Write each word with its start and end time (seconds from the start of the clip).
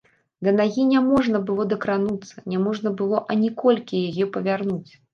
Да 0.45 0.53
нагі 0.59 0.85
няможна 0.93 1.41
было 1.51 1.67
дакрануцца, 1.75 2.35
няможна 2.57 2.97
было 3.05 3.23
ані 3.37 3.55
колькі 3.63 4.05
яе 4.11 4.33
павярнуць. 4.37 4.91